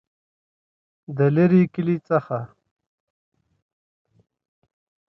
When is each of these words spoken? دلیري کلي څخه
دلیري 1.17 1.63
کلي 1.73 1.95
څخه 2.09 2.39